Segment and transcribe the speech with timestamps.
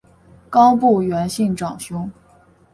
[0.49, 2.11] 冈部元信长兄。